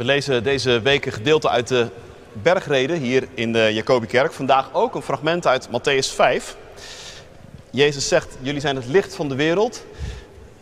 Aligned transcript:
We 0.00 0.06
lezen 0.06 0.42
deze 0.42 0.80
week 0.80 1.06
een 1.06 1.12
gedeelte 1.12 1.48
uit 1.48 1.68
de 1.68 1.88
bergreden 2.32 2.96
hier 2.96 3.28
in 3.34 3.52
de 3.52 3.70
Jacobikerk. 3.72 4.32
Vandaag 4.32 4.68
ook 4.72 4.94
een 4.94 5.02
fragment 5.02 5.46
uit 5.46 5.68
Matthäus 5.68 6.14
5. 6.14 6.56
Jezus 7.70 8.08
zegt, 8.08 8.36
jullie 8.40 8.60
zijn 8.60 8.76
het 8.76 8.86
licht 8.86 9.14
van 9.14 9.28
de 9.28 9.34
wereld. 9.34 9.84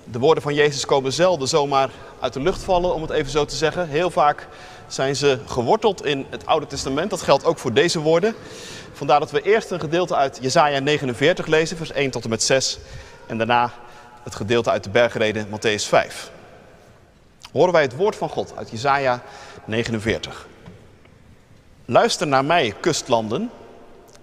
De 0.05 0.19
woorden 0.19 0.43
van 0.43 0.55
Jezus 0.55 0.87
komen 0.87 1.13
zelden 1.13 1.49
zomaar 1.49 1.91
uit 2.21 2.33
de 2.33 2.41
lucht 2.41 2.63
vallen, 2.63 2.95
om 2.95 3.03
het 3.03 3.11
even 3.11 3.31
zo 3.31 3.45
te 3.45 3.57
zeggen. 3.57 3.89
Heel 3.89 4.11
vaak 4.11 4.49
zijn 4.87 5.17
ze 5.17 5.39
geworteld 5.47 6.05
in 6.05 6.27
het 6.31 6.47
Oude 6.47 6.67
Testament. 6.67 7.11
Dat 7.11 7.23
geldt 7.23 7.45
ook 7.45 7.59
voor 7.59 7.73
deze 7.73 8.01
woorden. 8.01 8.35
Vandaar 8.93 9.21
dat 9.21 9.31
we 9.31 9.43
eerst 9.43 9.71
een 9.71 9.81
gedeelte 9.81 10.17
uit 10.17 10.39
Jesaja 10.41 10.79
49 10.79 11.47
lezen, 11.47 11.77
vers 11.77 11.93
1 11.93 12.11
tot 12.11 12.25
en 12.25 12.31
met 12.31 12.43
6. 12.43 12.79
En 13.27 13.39
daarna 13.39 13.73
het 14.23 14.35
gedeelte 14.35 14.71
uit 14.71 14.85
de 14.85 14.91
bergreden 14.91 15.47
Matthäus 15.47 15.89
5. 15.89 16.31
Horen 17.53 17.73
wij 17.73 17.83
het 17.83 17.97
woord 17.97 18.17
van 18.17 18.29
God 18.29 18.57
uit 18.57 18.71
Jesaja 18.71 19.23
49. 19.65 20.47
Luister 21.85 22.27
naar 22.27 22.45
mij, 22.45 22.75
kustlanden. 22.81 23.51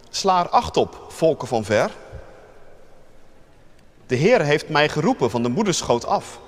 Sla 0.10 0.40
er 0.40 0.50
acht 0.50 0.78
op, 0.78 1.06
volken 1.08 1.48
van 1.48 1.64
ver. 1.64 1.92
De 4.08 4.16
Heer 4.16 4.42
heeft 4.42 4.70
mij 4.70 4.90
geroepen 4.90 5.30
van 5.30 5.44
de 5.44 5.50
moederschoot 5.50 6.06
af. 6.06 6.40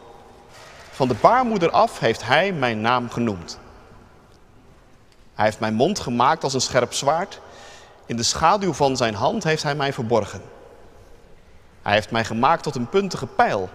Van 0.91 1.07
de 1.07 1.15
baarmoeder 1.21 1.69
af 1.69 1.99
heeft 1.99 2.25
Hij 2.25 2.53
mijn 2.53 2.81
naam 2.81 3.09
genoemd. 3.09 3.59
Hij 5.33 5.45
heeft 5.45 5.59
mijn 5.59 5.73
mond 5.73 5.99
gemaakt 5.99 6.43
als 6.43 6.53
een 6.53 6.61
scherp 6.61 6.93
zwaard. 6.93 7.39
In 8.05 8.17
de 8.17 8.23
schaduw 8.23 8.73
van 8.73 8.97
zijn 8.97 9.13
hand 9.15 9.43
heeft 9.43 9.63
Hij 9.63 9.75
mij 9.75 9.93
verborgen. 9.93 10.41
Hij 11.81 11.93
heeft 11.93 12.11
mij 12.11 12.25
gemaakt 12.25 12.63
tot 12.63 12.75
een 12.75 12.89
puntige 12.89 13.27
pijl. 13.27 13.69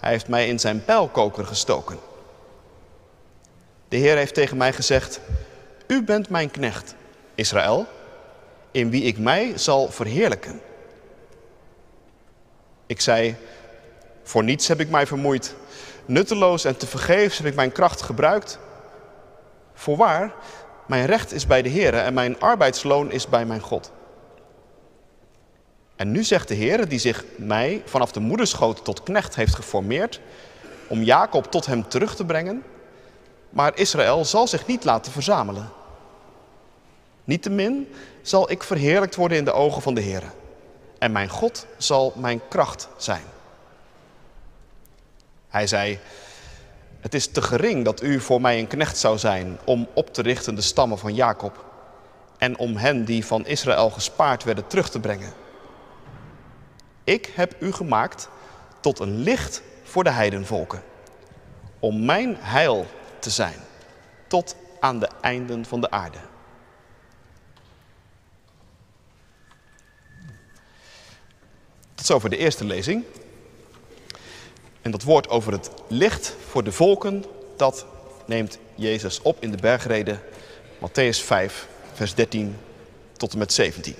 Hij 0.00 0.10
heeft 0.10 0.28
mij 0.28 0.48
in 0.48 0.60
zijn 0.60 0.84
pijlkoker 0.84 1.46
gestoken. 1.46 1.98
De 3.92 3.98
Heer 3.98 4.16
heeft 4.16 4.34
tegen 4.34 4.56
mij 4.56 4.72
gezegd, 4.72 5.20
u 5.86 6.02
bent 6.02 6.28
mijn 6.28 6.50
knecht, 6.50 6.94
Israël, 7.34 7.86
in 8.70 8.90
wie 8.90 9.02
ik 9.02 9.18
mij 9.18 9.58
zal 9.58 9.90
verheerlijken. 9.90 10.60
Ik 12.86 13.00
zei, 13.00 13.36
voor 14.22 14.44
niets 14.44 14.68
heb 14.68 14.80
ik 14.80 14.90
mij 14.90 15.06
vermoeid, 15.06 15.54
nutteloos 16.06 16.64
en 16.64 16.76
tevergeefs 16.76 17.38
heb 17.38 17.46
ik 17.46 17.54
mijn 17.54 17.72
kracht 17.72 18.02
gebruikt. 18.02 18.58
Voorwaar, 19.74 20.32
mijn 20.86 21.06
recht 21.06 21.32
is 21.32 21.46
bij 21.46 21.62
de 21.62 21.68
Heer 21.68 21.94
en 21.94 22.14
mijn 22.14 22.40
arbeidsloon 22.40 23.10
is 23.10 23.28
bij 23.28 23.44
mijn 23.44 23.60
God. 23.60 23.92
En 25.96 26.10
nu 26.10 26.24
zegt 26.24 26.48
de 26.48 26.54
Heer, 26.54 26.88
die 26.88 26.98
zich 26.98 27.24
mij 27.36 27.82
vanaf 27.84 28.12
de 28.12 28.20
moederschoot 28.20 28.84
tot 28.84 29.02
knecht 29.02 29.34
heeft 29.34 29.54
geformeerd, 29.54 30.20
om 30.88 31.02
Jacob 31.02 31.50
tot 31.50 31.66
hem 31.66 31.88
terug 31.88 32.16
te 32.16 32.24
brengen, 32.24 32.62
maar 33.52 33.78
Israël 33.78 34.24
zal 34.24 34.48
zich 34.48 34.66
niet 34.66 34.84
laten 34.84 35.12
verzamelen. 35.12 35.70
Niettemin 37.24 37.94
zal 38.22 38.50
ik 38.50 38.62
verheerlijkt 38.62 39.16
worden 39.16 39.38
in 39.38 39.44
de 39.44 39.52
ogen 39.52 39.82
van 39.82 39.94
de 39.94 40.00
Heer. 40.00 40.22
En 40.98 41.12
mijn 41.12 41.28
God 41.28 41.66
zal 41.76 42.12
mijn 42.16 42.40
kracht 42.48 42.88
zijn. 42.96 43.24
Hij 45.48 45.66
zei, 45.66 45.98
het 47.00 47.14
is 47.14 47.26
te 47.26 47.42
gering 47.42 47.84
dat 47.84 48.02
u 48.02 48.20
voor 48.20 48.40
mij 48.40 48.58
een 48.58 48.66
knecht 48.66 48.98
zou 48.98 49.18
zijn 49.18 49.58
om 49.64 49.88
op 49.94 50.14
te 50.14 50.22
richten 50.22 50.54
de 50.54 50.60
stammen 50.60 50.98
van 50.98 51.14
Jacob 51.14 51.64
en 52.38 52.58
om 52.58 52.76
hen 52.76 53.04
die 53.04 53.26
van 53.26 53.46
Israël 53.46 53.90
gespaard 53.90 54.44
werden 54.44 54.66
terug 54.66 54.90
te 54.90 55.00
brengen. 55.00 55.32
Ik 57.04 57.32
heb 57.34 57.54
u 57.58 57.72
gemaakt 57.72 58.28
tot 58.80 58.98
een 58.98 59.16
licht 59.16 59.62
voor 59.82 60.04
de 60.04 60.10
heidenvolken, 60.10 60.82
om 61.78 62.04
mijn 62.04 62.36
heil 62.38 62.86
te 63.22 63.30
zijn, 63.30 63.56
tot 64.26 64.56
aan 64.80 64.98
de 64.98 65.08
einden 65.20 65.64
van 65.64 65.80
de 65.80 65.90
aarde. 65.90 66.18
Tot 71.94 72.06
zover 72.06 72.30
de 72.30 72.36
eerste 72.36 72.64
lezing. 72.64 73.04
En 74.82 74.90
dat 74.90 75.02
woord 75.02 75.28
over 75.28 75.52
het 75.52 75.70
licht 75.86 76.36
voor 76.48 76.64
de 76.64 76.72
volken, 76.72 77.24
dat 77.56 77.86
neemt 78.26 78.58
Jezus 78.74 79.22
op 79.22 79.42
in 79.42 79.50
de 79.50 79.56
bergreden 79.56 80.20
Matthäus 80.78 81.24
5, 81.24 81.68
vers 81.92 82.14
13 82.14 82.56
tot 83.12 83.32
en 83.32 83.38
met 83.38 83.52
17. 83.52 83.94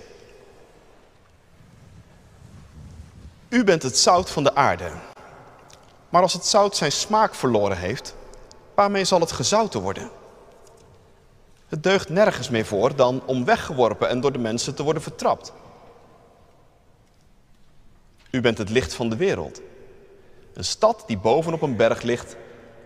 U 3.48 3.64
bent 3.64 3.82
het 3.82 3.98
zout 3.98 4.30
van 4.30 4.44
de 4.44 4.54
aarde. 4.54 4.90
Maar 6.08 6.22
als 6.22 6.32
het 6.32 6.46
zout 6.46 6.76
zijn 6.76 6.92
smaak 6.92 7.34
verloren 7.34 7.78
heeft, 7.78 8.14
waarmee 8.74 9.04
zal 9.04 9.20
het 9.20 9.32
gezouten 9.32 9.80
worden? 9.80 10.10
Het 11.68 11.82
deugt 11.82 12.08
nergens 12.08 12.48
meer 12.48 12.66
voor 12.66 12.96
dan 12.96 13.22
om 13.26 13.44
weggeworpen 13.44 14.08
en 14.08 14.20
door 14.20 14.32
de 14.32 14.38
mensen 14.38 14.74
te 14.74 14.82
worden 14.82 15.02
vertrapt. 15.02 15.52
U 18.30 18.40
bent 18.40 18.58
het 18.58 18.70
licht 18.70 18.94
van 18.94 19.08
de 19.08 19.16
wereld. 19.16 19.60
Een 20.54 20.64
stad 20.64 21.04
die 21.06 21.18
bovenop 21.18 21.62
een 21.62 21.76
berg 21.76 22.02
ligt, 22.02 22.36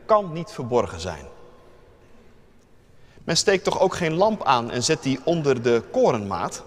kan 0.05 0.33
niet 0.33 0.51
verborgen 0.51 1.01
zijn. 1.01 1.25
Men 3.25 3.37
steekt 3.37 3.65
toch 3.65 3.81
ook 3.81 3.95
geen 3.95 4.15
lamp 4.15 4.45
aan 4.45 4.71
en 4.71 4.83
zet 4.83 5.03
die 5.03 5.21
onder 5.25 5.63
de 5.63 5.83
korenmaat, 5.91 6.63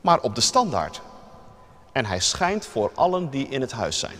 maar 0.00 0.20
op 0.20 0.34
de 0.34 0.40
standaard. 0.40 1.00
En 1.92 2.06
hij 2.06 2.20
schijnt 2.20 2.66
voor 2.66 2.90
allen 2.94 3.30
die 3.30 3.48
in 3.48 3.60
het 3.60 3.72
huis 3.72 3.98
zijn. 3.98 4.16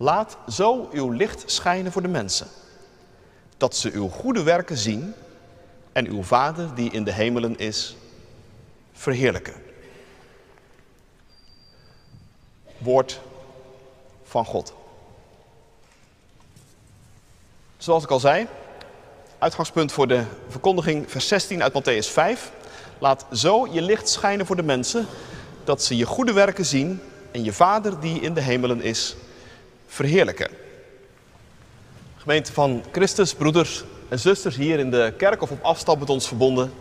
Laat 0.00 0.36
zo 0.48 0.88
uw 0.92 1.10
licht 1.10 1.42
schijnen 1.46 1.92
voor 1.92 2.02
de 2.02 2.08
mensen, 2.08 2.46
dat 3.56 3.76
ze 3.76 3.90
uw 3.90 4.08
goede 4.08 4.42
werken 4.42 4.76
zien 4.76 5.14
en 5.92 6.06
uw 6.06 6.22
Vader 6.22 6.74
die 6.74 6.90
in 6.90 7.04
de 7.04 7.12
hemelen 7.12 7.58
is, 7.58 7.96
verheerlijken. 8.92 9.54
Woord 12.78 13.20
van 14.24 14.44
God. 14.44 14.72
Zoals 17.76 18.04
ik 18.04 18.10
al 18.10 18.20
zei, 18.20 18.46
uitgangspunt 19.38 19.92
voor 19.92 20.08
de 20.08 20.24
verkondiging 20.48 21.10
vers 21.10 21.28
16 21.28 21.62
uit 21.62 21.72
Matthäus 21.72 22.12
5. 22.12 22.52
Laat 22.98 23.26
zo 23.32 23.66
je 23.66 23.82
licht 23.82 24.08
schijnen 24.08 24.46
voor 24.46 24.56
de 24.56 24.62
mensen, 24.62 25.06
dat 25.64 25.82
ze 25.82 25.96
je 25.96 26.06
goede 26.06 26.32
werken 26.32 26.66
zien 26.66 27.00
en 27.30 27.44
je 27.44 27.52
Vader 27.52 28.00
die 28.00 28.20
in 28.20 28.34
de 28.34 28.40
hemelen 28.40 28.82
is, 28.82 29.16
verheerlijken. 29.98 30.50
Gemeente 32.16 32.52
van 32.52 32.84
Christus, 32.92 33.34
broeders 33.34 33.84
en 34.08 34.18
zusters 34.18 34.56
hier 34.56 34.78
in 34.78 34.90
de 34.90 35.14
kerk 35.16 35.42
of 35.42 35.50
op 35.50 35.62
afstand 35.62 35.98
met 35.98 36.10
ons 36.10 36.26
verbonden. 36.26 36.72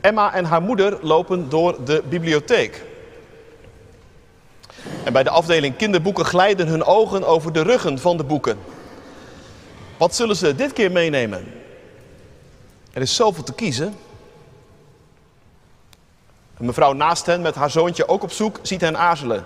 Emma 0.00 0.34
en 0.34 0.44
haar 0.44 0.62
moeder 0.62 0.98
lopen 1.02 1.48
door 1.48 1.84
de 1.84 2.02
bibliotheek. 2.08 2.84
En 5.04 5.12
bij 5.12 5.22
de 5.22 5.30
afdeling 5.30 5.76
kinderboeken 5.76 6.24
glijden 6.24 6.66
hun 6.66 6.84
ogen 6.84 7.26
over 7.26 7.52
de 7.52 7.62
ruggen 7.62 7.98
van 7.98 8.16
de 8.16 8.24
boeken. 8.24 8.58
Wat 9.96 10.14
zullen 10.14 10.36
ze 10.36 10.54
dit 10.54 10.72
keer 10.72 10.92
meenemen? 10.92 11.52
Er 12.92 13.02
is 13.02 13.14
zoveel 13.14 13.44
te 13.44 13.54
kiezen. 13.54 13.96
Een 16.58 16.66
mevrouw 16.66 16.92
naast 16.92 17.26
hen 17.26 17.40
met 17.40 17.54
haar 17.54 17.70
zoontje 17.70 18.08
ook 18.08 18.22
op 18.22 18.32
zoek 18.32 18.58
ziet 18.62 18.80
hen 18.80 18.98
aarzelen. 18.98 19.44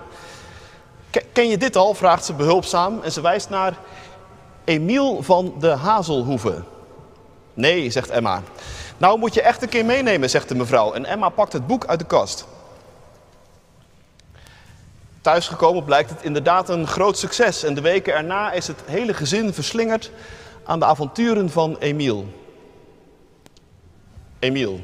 Ken 1.31 1.47
je 1.47 1.57
dit 1.57 1.75
al? 1.75 1.93
vraagt 1.93 2.25
ze 2.25 2.33
behulpzaam 2.33 3.01
en 3.01 3.11
ze 3.11 3.21
wijst 3.21 3.49
naar 3.49 3.77
Emiel 4.63 5.23
van 5.23 5.53
de 5.59 5.69
Hazelhoeve. 5.69 6.63
Nee, 7.53 7.89
zegt 7.89 8.09
Emma. 8.09 8.41
Nou 8.97 9.19
moet 9.19 9.33
je 9.33 9.41
echt 9.41 9.61
een 9.61 9.69
keer 9.69 9.85
meenemen, 9.85 10.29
zegt 10.29 10.49
de 10.49 10.55
mevrouw. 10.55 10.93
En 10.93 11.05
Emma 11.05 11.29
pakt 11.29 11.53
het 11.53 11.67
boek 11.67 11.85
uit 11.85 11.99
de 11.99 12.05
kast. 12.05 12.47
Thuisgekomen 15.21 15.83
blijkt 15.83 16.09
het 16.09 16.23
inderdaad 16.23 16.69
een 16.69 16.87
groot 16.87 17.17
succes. 17.17 17.63
En 17.63 17.73
de 17.73 17.81
weken 17.81 18.13
erna 18.13 18.51
is 18.51 18.67
het 18.67 18.79
hele 18.85 19.13
gezin 19.13 19.53
verslingerd 19.53 20.11
aan 20.63 20.79
de 20.79 20.85
avonturen 20.85 21.49
van 21.49 21.77
Emiel. 21.79 22.27
Emiel. 24.39 24.79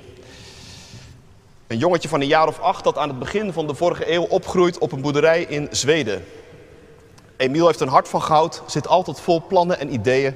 Een 1.69 1.77
jongetje 1.77 2.09
van 2.09 2.21
een 2.21 2.27
jaar 2.27 2.47
of 2.47 2.59
acht 2.59 2.83
dat 2.83 2.97
aan 2.97 3.09
het 3.09 3.19
begin 3.19 3.53
van 3.53 3.67
de 3.67 3.75
vorige 3.75 4.11
eeuw 4.11 4.23
opgroeit 4.23 4.77
op 4.77 4.91
een 4.91 5.01
boerderij 5.01 5.41
in 5.41 5.67
Zweden. 5.71 6.25
Emiel 7.37 7.65
heeft 7.65 7.79
een 7.79 7.87
hart 7.87 8.07
van 8.07 8.21
goud, 8.21 8.61
zit 8.65 8.87
altijd 8.87 9.19
vol 9.19 9.43
plannen 9.47 9.79
en 9.79 9.93
ideeën. 9.93 10.35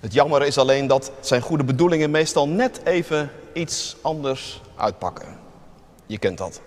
Het 0.00 0.12
jammer 0.12 0.42
is 0.42 0.58
alleen 0.58 0.86
dat 0.86 1.12
zijn 1.20 1.42
goede 1.42 1.64
bedoelingen 1.64 2.10
meestal 2.10 2.48
net 2.48 2.80
even 2.84 3.30
iets 3.52 3.96
anders 4.00 4.60
uitpakken. 4.76 5.38
Je 6.06 6.18
kent 6.18 6.38
dat. 6.38 6.60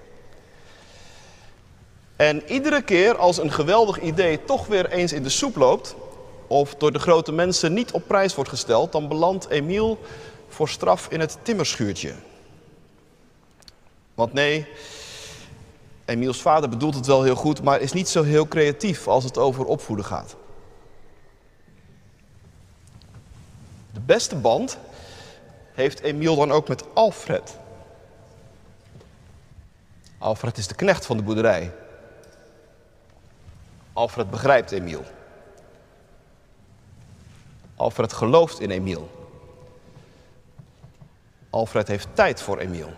En 2.15 2.44
iedere 2.51 2.81
keer 2.81 3.17
als 3.17 3.38
een 3.38 3.51
geweldig 3.51 4.01
idee 4.01 4.45
toch 4.45 4.67
weer 4.67 4.89
eens 4.89 5.13
in 5.13 5.23
de 5.23 5.29
soep 5.29 5.55
loopt, 5.55 5.95
of 6.47 6.75
door 6.75 6.91
de 6.91 7.00
grote 7.00 7.31
mensen 7.31 7.73
niet 7.73 7.91
op 7.91 8.07
prijs 8.07 8.35
wordt 8.35 8.50
gesteld, 8.50 8.91
dan 8.91 9.07
belandt 9.07 9.50
Emiel 9.50 10.00
voor 10.47 10.69
straf 10.69 11.07
in 11.09 11.19
het 11.19 11.38
timmerschuurtje. 11.41 12.13
Want 14.13 14.33
nee, 14.33 14.68
Emiels 16.06 16.42
vader 16.42 16.69
bedoelt 16.69 16.95
het 16.95 17.06
wel 17.06 17.24
heel 17.24 17.36
goed, 17.36 17.63
maar 17.63 17.81
is 17.81 17.94
niet 17.94 18.10
zo 18.10 18.24
heel 18.24 18.48
creatief 18.48 19.07
als 19.07 19.24
het 19.24 19.38
over 19.38 19.65
opvoeden 19.65 20.06
gaat. 20.06 20.36
De 23.94 24.00
beste 24.00 24.36
band 24.36 24.77
heeft 25.74 26.00
Emiel 26.00 26.36
dan 26.36 26.51
ook 26.51 26.68
met 26.68 26.83
Alfred. 26.94 27.57
Alfred 30.18 30.57
is 30.57 30.68
de 30.68 30.75
knecht 30.75 31.06
van 31.06 31.18
de 31.18 31.24
boerderij. 31.24 31.71
Alfred 33.94 34.30
begrijpt 34.30 34.71
Emiel. 34.71 35.04
Alfred 37.75 38.13
gelooft 38.13 38.60
in 38.60 38.69
Emiel. 38.69 39.10
Alfred 41.50 41.88
heeft 41.88 42.07
tijd 42.13 42.42
voor 42.42 42.57
Emiel. 42.57 42.94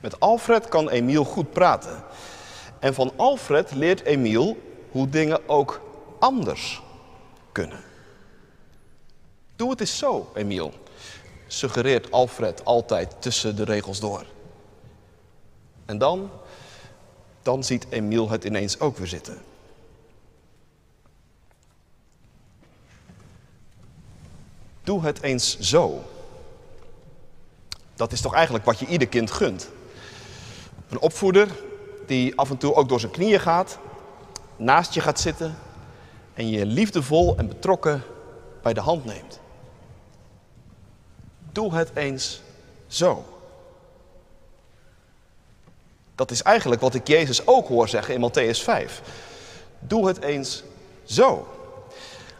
Met 0.00 0.20
Alfred 0.20 0.68
kan 0.68 0.88
Emiel 0.88 1.24
goed 1.24 1.50
praten. 1.50 2.02
En 2.78 2.94
van 2.94 3.12
Alfred 3.16 3.72
leert 3.72 4.00
Emiel 4.00 4.56
hoe 4.90 5.08
dingen 5.08 5.48
ook 5.48 5.80
anders 6.18 6.82
kunnen. 7.52 7.80
Doe 9.56 9.70
het 9.70 9.80
eens 9.80 9.98
zo, 9.98 10.30
Emiel, 10.34 10.72
suggereert 11.46 12.12
Alfred 12.12 12.64
altijd 12.64 13.14
tussen 13.18 13.56
de 13.56 13.64
regels 13.64 14.00
door. 14.00 14.24
En 15.84 15.98
dan, 15.98 16.30
dan 17.42 17.64
ziet 17.64 17.86
Emiel 17.88 18.30
het 18.30 18.44
ineens 18.44 18.80
ook 18.80 18.96
weer 18.96 19.06
zitten. 19.06 19.42
Doe 24.82 25.02
het 25.02 25.22
eens 25.22 25.58
zo. 25.58 26.02
Dat 27.94 28.12
is 28.12 28.20
toch 28.20 28.34
eigenlijk 28.34 28.64
wat 28.64 28.78
je 28.78 28.86
ieder 28.86 29.08
kind 29.08 29.30
gunt. 29.30 29.70
Een 30.90 31.00
opvoeder 31.00 31.48
die 32.06 32.36
af 32.36 32.50
en 32.50 32.56
toe 32.56 32.74
ook 32.74 32.88
door 32.88 33.00
zijn 33.00 33.12
knieën 33.12 33.40
gaat, 33.40 33.78
naast 34.56 34.94
je 34.94 35.00
gaat 35.00 35.20
zitten 35.20 35.56
en 36.34 36.48
je 36.48 36.66
liefdevol 36.66 37.36
en 37.36 37.48
betrokken 37.48 38.02
bij 38.62 38.72
de 38.72 38.80
hand 38.80 39.04
neemt. 39.04 39.40
Doe 41.52 41.74
het 41.74 41.90
eens 41.94 42.42
zo. 42.86 43.24
Dat 46.14 46.30
is 46.30 46.42
eigenlijk 46.42 46.80
wat 46.80 46.94
ik 46.94 47.08
Jezus 47.08 47.46
ook 47.46 47.68
hoor 47.68 47.88
zeggen 47.88 48.14
in 48.14 48.30
Matthäus 48.30 48.62
5. 48.62 49.02
Doe 49.78 50.06
het 50.06 50.22
eens 50.22 50.62
zo. 51.04 51.48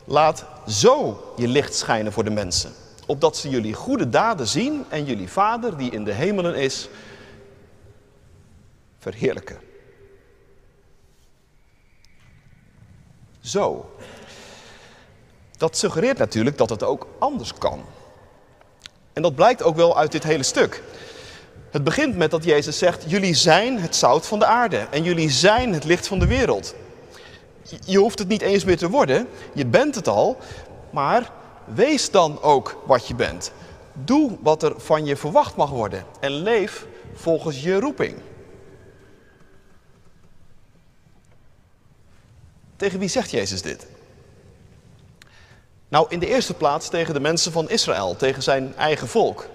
Laat 0.05 0.44
zo 0.67 1.25
je 1.37 1.49
licht 1.49 1.75
schijnen 1.75 2.12
voor 2.12 2.25
de 2.25 2.31
mensen, 2.31 2.73
opdat 3.06 3.37
ze 3.37 3.49
jullie 3.49 3.75
goede 3.75 4.08
daden 4.08 4.49
zien 4.49 4.85
en 4.88 5.05
jullie 5.05 5.29
Vader 5.29 5.76
die 5.76 5.91
in 5.91 6.05
de 6.05 6.12
hemelen 6.12 6.55
is, 6.55 6.88
verheerlijken. 9.00 9.58
Zo. 13.41 13.91
Dat 15.56 15.76
suggereert 15.76 16.19
natuurlijk 16.19 16.58
dat 16.58 16.70
het 16.70 16.82
ook 16.82 17.06
anders 17.19 17.55
kan. 17.55 17.85
En 19.12 19.23
dat 19.23 19.35
blijkt 19.35 19.62
ook 19.62 19.76
wel 19.76 19.99
uit 19.99 20.12
dit 20.12 20.23
hele 20.23 20.43
stuk. 20.43 20.82
Het 21.70 21.85
begint 21.85 22.17
met 22.17 22.31
dat 22.31 22.44
Jezus 22.44 22.79
zegt: 22.79 23.05
Jullie 23.06 23.35
zijn 23.35 23.79
het 23.79 23.97
zout 23.97 24.26
van 24.26 24.38
de 24.38 24.44
aarde 24.44 24.87
en 24.91 25.02
jullie 25.02 25.31
zijn 25.31 25.73
het 25.75 25.85
licht 25.85 26.06
van 26.06 26.19
de 26.19 26.26
wereld. 26.26 26.75
Je 27.85 27.99
hoeft 27.99 28.19
het 28.19 28.29
niet 28.29 28.43
eens 28.43 28.64
meer 28.64 28.76
te 28.76 28.91
worden, 28.91 29.29
je 29.52 29.67
bent 29.67 29.94
het 29.94 30.08
al, 30.08 30.37
maar 30.91 31.31
wees 31.64 32.11
dan 32.11 32.43
ook 32.43 32.82
wat 32.87 33.06
je 33.06 33.14
bent. 33.14 33.52
Doe 33.93 34.37
wat 34.41 34.62
er 34.62 34.73
van 34.76 35.05
je 35.05 35.17
verwacht 35.17 35.56
mag 35.56 35.70
worden 35.70 36.05
en 36.20 36.31
leef 36.31 36.87
volgens 37.14 37.62
je 37.62 37.81
roeping. 37.81 38.17
Tegen 42.81 42.99
wie 42.99 43.09
zegt 43.09 43.31
Jezus 43.31 43.62
dit? 43.62 43.87
Nou, 45.88 46.06
in 46.09 46.19
de 46.19 46.27
eerste 46.27 46.55
plaats 46.55 46.88
tegen 46.88 47.15
de 47.15 47.21
mensen 47.21 47.53
van 47.53 47.71
Israël, 47.71 48.17
tegen 48.17 48.43
zijn 48.43 48.77
eigen 48.77 49.09
volk. 49.09 49.47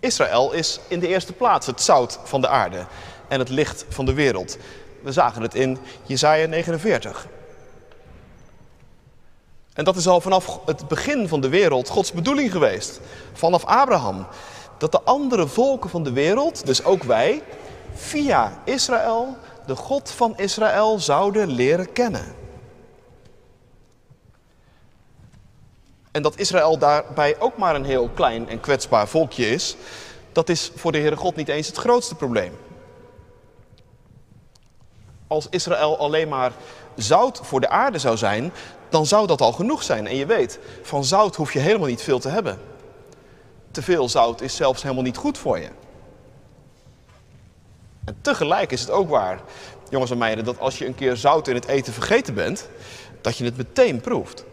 Israël 0.00 0.52
is 0.52 0.80
in 0.88 1.00
de 1.00 1.08
eerste 1.08 1.32
plaats 1.32 1.66
het 1.66 1.80
zout 1.80 2.18
van 2.24 2.40
de 2.40 2.48
aarde 2.48 2.86
en 3.28 3.38
het 3.38 3.48
licht 3.48 3.84
van 3.88 4.04
de 4.04 4.12
wereld. 4.12 4.56
We 5.02 5.12
zagen 5.12 5.42
het 5.42 5.54
in 5.54 5.78
Jesaja 6.02 6.46
49. 6.46 7.26
En 9.72 9.84
dat 9.84 9.96
is 9.96 10.06
al 10.06 10.20
vanaf 10.20 10.60
het 10.66 10.88
begin 10.88 11.28
van 11.28 11.40
de 11.40 11.48
wereld 11.48 11.88
Gods 11.88 12.12
bedoeling 12.12 12.52
geweest. 12.52 13.00
Vanaf 13.32 13.64
Abraham. 13.64 14.26
Dat 14.78 14.92
de 14.92 15.02
andere 15.02 15.46
volken 15.46 15.90
van 15.90 16.02
de 16.02 16.12
wereld, 16.12 16.66
dus 16.66 16.84
ook 16.84 17.02
wij, 17.02 17.42
via 17.92 18.62
Israël, 18.64 19.36
de 19.66 19.76
God 19.76 20.10
van 20.10 20.38
Israël 20.38 20.98
zouden 20.98 21.48
leren 21.48 21.92
kennen. 21.92 22.34
En 26.12 26.22
dat 26.22 26.36
Israël 26.38 26.78
daarbij 26.78 27.40
ook 27.40 27.56
maar 27.56 27.74
een 27.74 27.84
heel 27.84 28.08
klein 28.08 28.48
en 28.48 28.60
kwetsbaar 28.60 29.08
volkje 29.08 29.50
is, 29.50 29.76
dat 30.32 30.48
is 30.48 30.70
voor 30.74 30.92
de 30.92 30.98
Heere 30.98 31.16
God 31.16 31.36
niet 31.36 31.48
eens 31.48 31.66
het 31.66 31.76
grootste 31.76 32.14
probleem. 32.14 32.52
Als 35.26 35.46
Israël 35.50 35.98
alleen 35.98 36.28
maar 36.28 36.52
zout 36.94 37.40
voor 37.42 37.60
de 37.60 37.68
aarde 37.68 37.98
zou 37.98 38.16
zijn, 38.16 38.52
dan 38.88 39.06
zou 39.06 39.26
dat 39.26 39.40
al 39.40 39.52
genoeg 39.52 39.82
zijn. 39.82 40.06
En 40.06 40.16
je 40.16 40.26
weet, 40.26 40.58
van 40.82 41.04
zout 41.04 41.36
hoef 41.36 41.52
je 41.52 41.58
helemaal 41.58 41.88
niet 41.88 42.02
veel 42.02 42.18
te 42.18 42.28
hebben. 42.28 42.58
Te 43.70 43.82
veel 43.82 44.08
zout 44.08 44.40
is 44.40 44.56
zelfs 44.56 44.82
helemaal 44.82 45.04
niet 45.04 45.16
goed 45.16 45.38
voor 45.38 45.58
je. 45.58 45.68
En 48.04 48.16
tegelijk 48.20 48.72
is 48.72 48.80
het 48.80 48.90
ook 48.90 49.08
waar, 49.08 49.40
jongens 49.88 50.10
en 50.10 50.18
meiden, 50.18 50.44
dat 50.44 50.58
als 50.58 50.78
je 50.78 50.86
een 50.86 50.94
keer 50.94 51.16
zout 51.16 51.48
in 51.48 51.54
het 51.54 51.66
eten 51.66 51.92
vergeten 51.92 52.34
bent, 52.34 52.68
dat 53.20 53.36
je 53.36 53.44
het 53.44 53.56
meteen 53.56 54.00
proeft. 54.00 54.44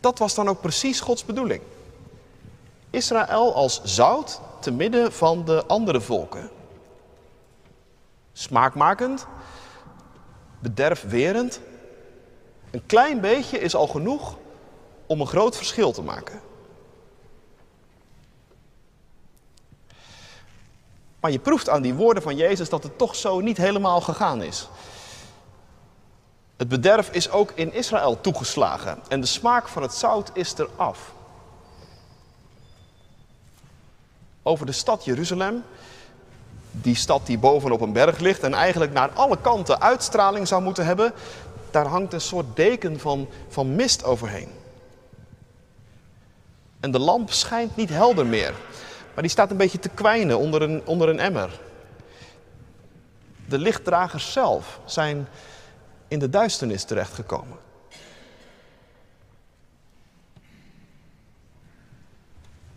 Dat 0.00 0.18
was 0.18 0.34
dan 0.34 0.48
ook 0.48 0.60
precies 0.60 1.00
Gods 1.00 1.24
bedoeling. 1.24 1.62
Israël 2.90 3.54
als 3.54 3.82
zout 3.84 4.40
te 4.60 4.70
midden 4.70 5.12
van 5.12 5.44
de 5.44 5.66
andere 5.66 6.00
volken. 6.00 6.50
Smaakmakend, 8.32 9.26
bederfwerend. 10.58 11.60
Een 12.70 12.86
klein 12.86 13.20
beetje 13.20 13.58
is 13.58 13.74
al 13.74 13.86
genoeg 13.86 14.36
om 15.06 15.20
een 15.20 15.26
groot 15.26 15.56
verschil 15.56 15.92
te 15.92 16.02
maken. 16.02 16.40
Maar 21.24 21.32
je 21.32 21.38
proeft 21.38 21.68
aan 21.68 21.82
die 21.82 21.94
woorden 21.94 22.22
van 22.22 22.36
Jezus 22.36 22.68
dat 22.68 22.82
het 22.82 22.98
toch 22.98 23.16
zo 23.16 23.40
niet 23.40 23.56
helemaal 23.56 24.00
gegaan 24.00 24.42
is. 24.42 24.68
Het 26.56 26.68
bederf 26.68 27.10
is 27.10 27.30
ook 27.30 27.52
in 27.54 27.72
Israël 27.72 28.20
toegeslagen 28.20 28.98
en 29.08 29.20
de 29.20 29.26
smaak 29.26 29.68
van 29.68 29.82
het 29.82 29.92
zout 29.92 30.30
is 30.34 30.54
eraf. 30.56 31.12
Over 34.42 34.66
de 34.66 34.72
stad 34.72 35.04
Jeruzalem, 35.04 35.62
die 36.70 36.94
stad 36.94 37.26
die 37.26 37.38
bovenop 37.38 37.80
een 37.80 37.92
berg 37.92 38.18
ligt 38.18 38.42
en 38.42 38.54
eigenlijk 38.54 38.92
naar 38.92 39.10
alle 39.10 39.38
kanten 39.40 39.80
uitstraling 39.80 40.48
zou 40.48 40.62
moeten 40.62 40.86
hebben, 40.86 41.12
daar 41.70 41.86
hangt 41.86 42.12
een 42.12 42.20
soort 42.20 42.56
deken 42.56 43.00
van, 43.00 43.28
van 43.48 43.74
mist 43.74 44.04
overheen. 44.04 44.50
En 46.80 46.90
de 46.90 46.98
lamp 46.98 47.32
schijnt 47.32 47.76
niet 47.76 47.90
helder 47.90 48.26
meer, 48.26 48.54
maar 49.14 49.22
die 49.22 49.32
staat 49.32 49.50
een 49.50 49.56
beetje 49.56 49.78
te 49.78 49.88
kwijnen 49.88 50.38
onder 50.38 50.62
een, 50.62 50.86
onder 50.86 51.08
een 51.08 51.20
emmer. 51.20 51.60
De 53.48 53.58
lichtdragers 53.58 54.32
zelf 54.32 54.80
zijn 54.84 55.28
in 56.08 56.18
de 56.18 56.30
duisternis 56.30 56.84
terechtgekomen. 56.84 57.58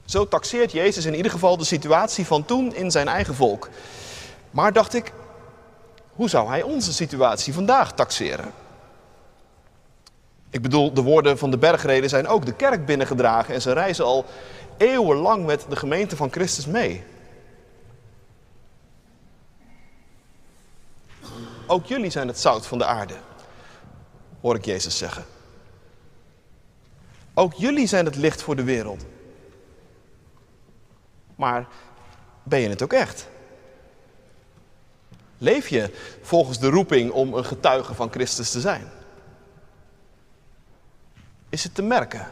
Zo 0.05 0.27
taxeert 0.27 0.71
Jezus 0.71 1.05
in 1.05 1.15
ieder 1.15 1.31
geval 1.31 1.57
de 1.57 1.63
situatie 1.63 2.25
van 2.25 2.45
toen 2.45 2.75
in 2.75 2.91
zijn 2.91 3.07
eigen 3.07 3.35
volk. 3.35 3.69
Maar 4.51 4.73
dacht 4.73 4.93
ik, 4.93 5.11
hoe 6.13 6.29
zou 6.29 6.49
hij 6.49 6.61
onze 6.61 6.93
situatie 6.93 7.53
vandaag 7.53 7.93
taxeren? 7.93 8.51
Ik 10.49 10.61
bedoel, 10.61 10.93
de 10.93 11.01
woorden 11.01 11.37
van 11.37 11.51
de 11.51 11.57
bergreden 11.57 12.09
zijn 12.09 12.27
ook 12.27 12.45
de 12.45 12.53
kerk 12.53 12.85
binnengedragen 12.85 13.53
en 13.53 13.61
ze 13.61 13.71
reizen 13.71 14.05
al 14.05 14.25
eeuwenlang 14.77 15.45
met 15.45 15.65
de 15.69 15.75
gemeente 15.75 16.15
van 16.15 16.31
Christus 16.31 16.65
mee. 16.65 17.03
Ook 21.67 21.85
jullie 21.85 22.09
zijn 22.09 22.27
het 22.27 22.39
zout 22.39 22.67
van 22.67 22.77
de 22.77 22.85
aarde, 22.85 23.15
hoor 24.41 24.55
ik 24.55 24.65
Jezus 24.65 24.97
zeggen. 24.97 25.25
Ook 27.33 27.53
jullie 27.53 27.87
zijn 27.87 28.05
het 28.05 28.15
licht 28.15 28.41
voor 28.41 28.55
de 28.55 28.63
wereld. 28.63 29.05
Maar 31.35 31.67
ben 32.43 32.59
je 32.59 32.69
het 32.69 32.81
ook 32.81 32.93
echt? 32.93 33.29
Leef 35.37 35.67
je 35.67 35.93
volgens 36.21 36.59
de 36.59 36.69
roeping 36.69 37.11
om 37.11 37.33
een 37.33 37.45
getuige 37.45 37.93
van 37.93 38.11
Christus 38.11 38.51
te 38.51 38.59
zijn? 38.59 38.91
Is 41.49 41.63
het 41.63 41.75
te 41.75 41.81
merken? 41.81 42.31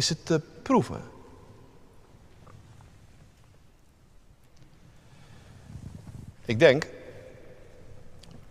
is 0.00 0.08
het 0.08 0.26
te 0.26 0.40
proeven. 0.62 1.00
Ik 6.44 6.58
denk, 6.58 6.86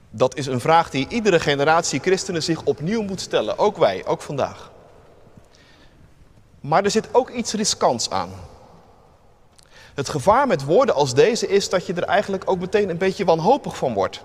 dat 0.10 0.36
is 0.36 0.46
een 0.46 0.60
vraag 0.60 0.90
die 0.90 1.08
iedere 1.08 1.40
generatie 1.40 2.00
christenen 2.00 2.44
zich 2.44 2.64
opnieuw 2.64 3.02
moet 3.02 3.22
stellen. 3.22 3.58
Ook 3.58 3.78
wij, 3.78 4.06
ook 4.06 4.22
vandaag. 4.22 4.72
Maar 6.60 6.84
er 6.84 6.92
zit 6.92 7.08
ook 7.12 7.30
iets 7.30 7.54
riskants 7.54 8.10
aan. 8.10 8.32
Het 9.94 10.10
gevaar 10.10 10.48
met 10.48 10.64
woorden 10.64 10.96
als 10.96 11.14
deze 11.14 11.48
is 11.48 11.70
dat 11.70 11.86
je 11.86 11.94
er 11.94 12.04
eigenlijk 12.04 12.50
ook 12.50 12.60
meteen 12.60 12.90
een 12.90 12.98
beetje 12.98 13.26
wanhopig 13.26 13.78
van 13.78 13.94
wordt. 13.94 14.22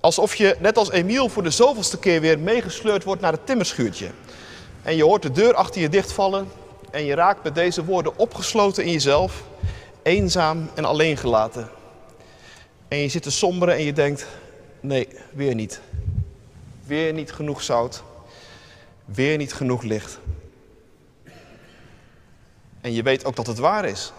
Alsof 0.00 0.34
je, 0.34 0.56
net 0.58 0.76
als 0.76 0.90
Emiel, 0.90 1.28
voor 1.28 1.42
de 1.42 1.50
zoveelste 1.50 1.98
keer 1.98 2.20
weer 2.20 2.38
meegesleurd 2.38 3.04
wordt 3.04 3.20
naar 3.20 3.32
het 3.32 3.46
timmerschuurtje. 3.46 4.10
En 4.82 4.96
je 4.96 5.04
hoort 5.04 5.22
de 5.22 5.30
deur 5.30 5.54
achter 5.54 5.80
je 5.80 5.88
dichtvallen 5.88 6.48
en 6.90 7.04
je 7.04 7.14
raakt 7.14 7.44
met 7.44 7.54
deze 7.54 7.84
woorden 7.84 8.18
opgesloten 8.18 8.84
in 8.84 8.92
jezelf, 8.92 9.44
eenzaam 10.02 10.70
en 10.74 10.84
alleen 10.84 11.16
gelaten. 11.16 11.68
En 12.88 12.98
je 12.98 13.08
zit 13.08 13.22
te 13.22 13.30
somberen 13.30 13.74
en 13.74 13.82
je 13.82 13.92
denkt, 13.92 14.26
nee, 14.80 15.08
weer 15.32 15.54
niet. 15.54 15.80
Weer 16.86 17.12
niet 17.12 17.32
genoeg 17.32 17.62
zout, 17.62 18.02
weer 19.04 19.36
niet 19.36 19.52
genoeg 19.52 19.82
licht. 19.82 20.18
En 22.80 22.92
je 22.92 23.02
weet 23.02 23.24
ook 23.24 23.36
dat 23.36 23.46
het 23.46 23.58
waar 23.58 23.84
is. 23.84 24.12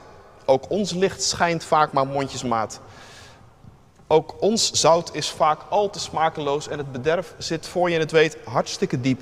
Ook 0.46 0.70
ons 0.70 0.92
licht 0.92 1.24
schijnt 1.24 1.64
vaak 1.64 1.92
maar 1.92 2.08
mondjesmaat. 2.08 2.80
Ook 4.08 4.42
ons 4.42 4.72
zout 4.72 5.16
is 5.16 5.30
vaak 5.30 5.62
al 5.70 5.90
te 5.90 6.00
smakeloos 6.00 6.68
en 6.68 6.78
het 6.78 6.92
bederf 6.92 7.34
zit 7.38 7.68
voor 7.68 7.90
je 7.90 7.96
en 7.96 8.02
het 8.02 8.12
weet 8.12 8.38
hartstikke 8.44 9.02
diep. 9.02 9.22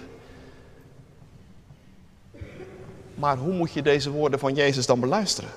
Maar 3.19 3.37
hoe 3.37 3.53
moet 3.53 3.71
je 3.71 3.81
deze 3.81 4.11
woorden 4.11 4.39
van 4.39 4.53
Jezus 4.53 4.85
dan 4.85 4.99
beluisteren? 4.99 5.49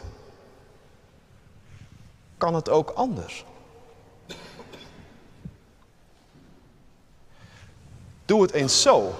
Kan 2.38 2.54
het 2.54 2.68
ook 2.68 2.90
anders? 2.90 3.44
Doe 8.24 8.42
het 8.42 8.52
eens 8.52 8.82
zo, 8.82 9.14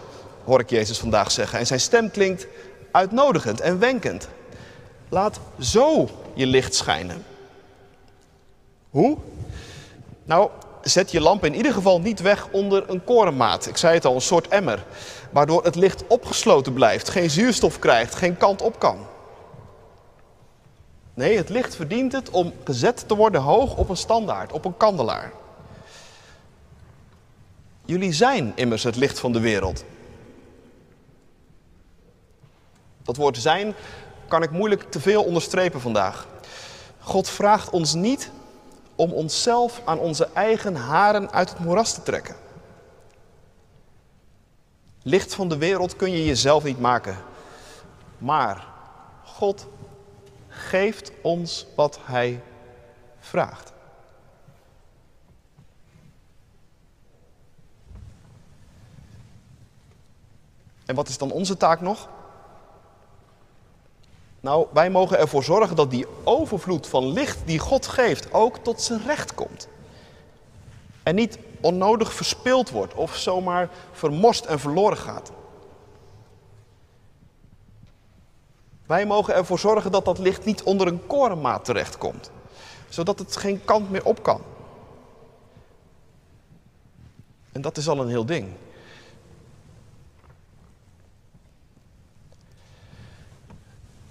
hoor 0.44 0.60
ik 0.60 0.70
Jezus 0.70 0.98
vandaag 0.98 1.30
zeggen. 1.30 1.58
En 1.58 1.66
zijn 1.66 1.80
stem 1.80 2.10
klinkt 2.10 2.46
uitnodigend 2.90 3.60
en 3.60 3.78
wenkend. 3.78 4.28
Laat 5.08 5.40
zo 5.58 6.08
je 6.34 6.46
licht 6.46 6.74
schijnen. 6.74 7.24
Hoe? 8.90 9.18
Nou, 10.24 10.50
zet 10.82 11.10
je 11.10 11.20
lamp 11.20 11.44
in 11.44 11.54
ieder 11.54 11.72
geval 11.72 12.00
niet 12.00 12.20
weg 12.20 12.48
onder 12.50 12.90
een 12.90 13.04
korenmaat. 13.04 13.66
Ik 13.66 13.76
zei 13.76 13.94
het 13.94 14.04
al, 14.04 14.14
een 14.14 14.20
soort 14.20 14.48
emmer. 14.48 14.84
Waardoor 15.30 15.64
het 15.64 15.74
licht 15.74 16.06
opgesloten 16.06 16.72
blijft, 16.72 17.08
geen 17.08 17.30
zuurstof 17.30 17.78
krijgt, 17.78 18.14
geen 18.14 18.36
kant 18.36 18.62
op 18.62 18.78
kan. 18.78 19.06
Nee, 21.14 21.36
het 21.36 21.48
licht 21.48 21.76
verdient 21.76 22.12
het 22.12 22.30
om 22.30 22.52
gezet 22.64 23.08
te 23.08 23.16
worden 23.16 23.40
hoog 23.40 23.76
op 23.76 23.88
een 23.88 23.96
standaard, 23.96 24.52
op 24.52 24.64
een 24.64 24.76
kandelaar. 24.76 25.32
Jullie 27.84 28.12
zijn 28.12 28.52
immers 28.54 28.82
het 28.82 28.96
licht 28.96 29.18
van 29.18 29.32
de 29.32 29.40
wereld. 29.40 29.84
Dat 33.02 33.16
woord 33.16 33.36
zijn 33.36 33.74
kan 34.28 34.42
ik 34.42 34.50
moeilijk 34.50 34.90
te 34.90 35.00
veel 35.00 35.24
onderstrepen 35.24 35.80
vandaag. 35.80 36.26
God 36.98 37.28
vraagt 37.28 37.70
ons 37.70 37.94
niet 37.94 38.30
om 39.02 39.12
onszelf 39.12 39.82
aan 39.84 39.98
onze 39.98 40.28
eigen 40.32 40.74
haren 40.74 41.32
uit 41.32 41.50
het 41.50 41.58
moeras 41.58 41.94
te 41.94 42.02
trekken. 42.02 42.36
Licht 45.02 45.34
van 45.34 45.48
de 45.48 45.56
wereld 45.56 45.96
kun 45.96 46.10
je 46.10 46.24
jezelf 46.24 46.64
niet 46.64 46.80
maken. 46.80 47.16
Maar 48.18 48.66
God 49.24 49.66
geeft 50.48 51.12
ons 51.22 51.66
wat 51.76 51.98
Hij 52.02 52.42
vraagt. 53.20 53.72
En 60.86 60.94
wat 60.94 61.08
is 61.08 61.18
dan 61.18 61.30
onze 61.30 61.56
taak 61.56 61.80
nog? 61.80 62.08
Nou, 64.42 64.66
wij 64.72 64.90
mogen 64.90 65.18
ervoor 65.18 65.44
zorgen 65.44 65.76
dat 65.76 65.90
die 65.90 66.06
overvloed 66.24 66.86
van 66.86 67.12
licht 67.12 67.38
die 67.44 67.58
God 67.58 67.86
geeft 67.86 68.32
ook 68.32 68.56
tot 68.56 68.80
zijn 68.80 69.02
recht 69.06 69.34
komt. 69.34 69.68
En 71.02 71.14
niet 71.14 71.38
onnodig 71.60 72.12
verspild 72.12 72.70
wordt 72.70 72.94
of 72.94 73.16
zomaar 73.16 73.68
vermorst 73.92 74.44
en 74.44 74.58
verloren 74.58 74.96
gaat. 74.96 75.32
Wij 78.86 79.06
mogen 79.06 79.34
ervoor 79.34 79.58
zorgen 79.58 79.92
dat 79.92 80.04
dat 80.04 80.18
licht 80.18 80.44
niet 80.44 80.62
onder 80.62 80.86
een 80.86 81.06
korenmaat 81.06 81.64
terechtkomt, 81.64 82.30
zodat 82.88 83.18
het 83.18 83.36
geen 83.36 83.64
kant 83.64 83.90
meer 83.90 84.04
op 84.04 84.22
kan. 84.22 84.40
En 87.52 87.60
dat 87.60 87.76
is 87.76 87.88
al 87.88 88.00
een 88.00 88.08
heel 88.08 88.26
ding. 88.26 88.48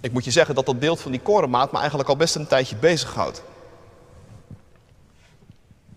Ik 0.01 0.12
moet 0.12 0.25
je 0.25 0.31
zeggen 0.31 0.55
dat 0.55 0.65
dat 0.65 0.79
beeld 0.79 1.01
van 1.01 1.12
die 1.12 1.20
korenmaat 1.20 1.72
me 1.72 1.77
eigenlijk 1.77 2.10
al 2.10 2.15
best 2.15 2.36
een 2.36 2.48
tijdje 2.48 2.75
bezighoudt. 2.75 3.43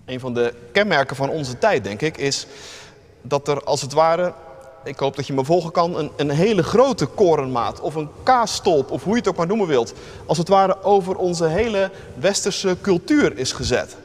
Een 0.05 0.21
van 0.21 0.35
de 0.35 0.55
kenmerken 0.73 1.17
van 1.17 1.29
onze 1.29 1.59
tijd, 1.59 1.85
denk 1.85 2.01
ik, 2.01 2.17
is 2.17 2.47
dat 3.23 3.49
er 3.49 3.65
als 3.65 3.81
het 3.81 3.93
ware, 3.93 4.35
ik 4.85 4.99
hoop 4.99 5.17
dat 5.17 5.27
je 5.27 5.33
me 5.33 5.45
volgen 5.45 5.71
kan, 5.73 5.99
een, 5.99 6.11
een 6.17 6.31
hele 6.31 6.63
grote 6.63 7.07
korenmaat 7.07 7.81
of 7.81 7.95
een 7.95 8.09
kaasstolp, 8.23 8.91
of 8.91 9.05
hoe 9.05 9.13
je 9.13 9.19
het 9.19 9.29
ook 9.29 9.37
maar 9.37 9.47
noemen 9.47 9.67
wilt, 9.67 9.95
als 10.27 10.39
het 10.39 10.49
ware 10.49 10.83
over 10.83 11.17
onze 11.17 11.47
hele 11.47 11.91
westerse 12.15 12.77
cultuur 12.81 13.39
is 13.39 13.53
gezet. 13.53 13.97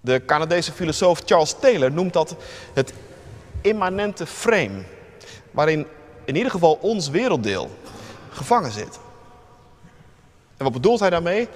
De 0.00 0.24
Canadese 0.26 0.72
filosoof 0.72 1.22
Charles 1.24 1.54
Taylor 1.60 1.92
noemt 1.92 2.12
dat 2.12 2.34
het 2.74 2.92
immanente 3.60 4.26
frame, 4.26 4.82
waarin 5.50 5.86
in 6.28 6.36
ieder 6.36 6.50
geval 6.50 6.78
ons 6.80 7.08
werelddeel 7.08 7.70
gevangen 8.30 8.70
zit. 8.70 8.98
En 10.56 10.64
wat 10.64 10.72
bedoelt 10.72 11.00
hij 11.00 11.10
daarmee? 11.10 11.48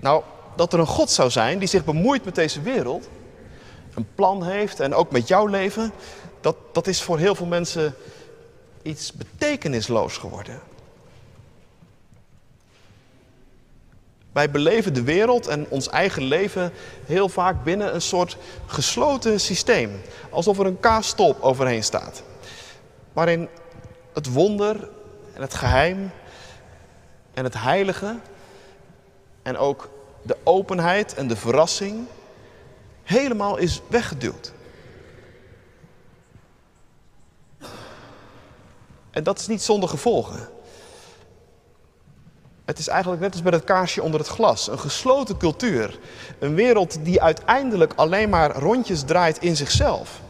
Nou, 0.00 0.22
dat 0.56 0.72
er 0.72 0.78
een 0.78 0.86
God 0.86 1.10
zou 1.10 1.30
zijn 1.30 1.58
die 1.58 1.68
zich 1.68 1.84
bemoeit 1.84 2.24
met 2.24 2.34
deze 2.34 2.60
wereld, 2.60 3.08
een 3.94 4.06
plan 4.14 4.44
heeft 4.44 4.80
en 4.80 4.94
ook 4.94 5.10
met 5.10 5.28
jouw 5.28 5.46
leven, 5.46 5.92
dat, 6.40 6.56
dat 6.72 6.86
is 6.86 7.02
voor 7.02 7.18
heel 7.18 7.34
veel 7.34 7.46
mensen 7.46 7.94
iets 8.82 9.12
betekenisloos 9.12 10.16
geworden. 10.16 10.60
Wij 14.32 14.50
beleven 14.50 14.94
de 14.94 15.02
wereld 15.02 15.46
en 15.46 15.66
ons 15.68 15.88
eigen 15.88 16.22
leven 16.22 16.72
heel 17.06 17.28
vaak 17.28 17.64
binnen 17.64 17.94
een 17.94 18.02
soort 18.02 18.36
gesloten 18.66 19.40
systeem. 19.40 20.00
Alsof 20.30 20.58
er 20.58 20.66
een 20.66 20.80
kaasstolp 20.80 21.42
overheen 21.42 21.84
staat 21.84 22.22
waarin 23.20 23.48
het 24.12 24.32
wonder 24.32 24.88
en 25.34 25.40
het 25.40 25.54
geheim 25.54 26.10
en 27.34 27.44
het 27.44 27.54
heilige 27.54 28.16
en 29.42 29.56
ook 29.56 29.90
de 30.22 30.36
openheid 30.44 31.14
en 31.14 31.28
de 31.28 31.36
verrassing 31.36 32.06
helemaal 33.02 33.56
is 33.56 33.80
weggeduwd. 33.86 34.52
En 39.10 39.22
dat 39.22 39.38
is 39.38 39.46
niet 39.46 39.62
zonder 39.62 39.88
gevolgen. 39.88 40.48
Het 42.64 42.78
is 42.78 42.88
eigenlijk 42.88 43.22
net 43.22 43.32
als 43.32 43.42
bij 43.42 43.52
het 43.52 43.64
kaarsje 43.64 44.02
onder 44.02 44.20
het 44.20 44.28
glas. 44.28 44.68
Een 44.68 44.78
gesloten 44.78 45.36
cultuur. 45.36 45.98
Een 46.38 46.54
wereld 46.54 47.04
die 47.04 47.22
uiteindelijk 47.22 47.92
alleen 47.96 48.28
maar 48.28 48.56
rondjes 48.56 49.02
draait 49.02 49.38
in 49.38 49.56
zichzelf. 49.56 50.20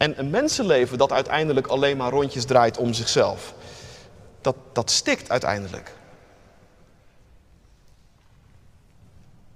En 0.00 0.18
een 0.18 0.30
mensenleven 0.30 0.98
dat 0.98 1.12
uiteindelijk 1.12 1.66
alleen 1.66 1.96
maar 1.96 2.10
rondjes 2.10 2.44
draait 2.44 2.76
om 2.76 2.92
zichzelf, 2.92 3.54
dat, 4.40 4.56
dat 4.72 4.90
stikt 4.90 5.30
uiteindelijk. 5.30 5.94